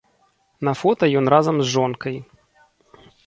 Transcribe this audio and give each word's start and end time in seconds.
На 0.69 0.73
фота 0.79 1.05
ён 1.19 1.25
разам 1.35 1.55
з 1.61 1.65
жонкай. 1.73 2.15